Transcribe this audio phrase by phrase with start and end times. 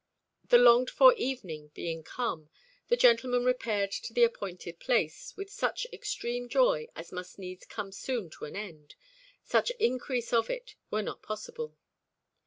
[0.49, 2.49] The longed for evening being come,
[2.87, 7.91] the gentleman repaired to the appointed place with such extreme joy as must needs come
[7.91, 8.95] soon to an end,
[9.43, 11.77] since increase of it were not possible.